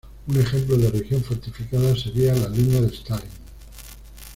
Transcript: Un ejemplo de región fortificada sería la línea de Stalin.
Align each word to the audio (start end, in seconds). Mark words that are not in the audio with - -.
Un 0.31 0.39
ejemplo 0.41 0.77
de 0.77 0.89
región 0.89 1.23
fortificada 1.23 1.95
sería 1.95 2.33
la 2.33 2.49
línea 2.49 2.81
de 2.81 2.87
Stalin. 2.87 3.29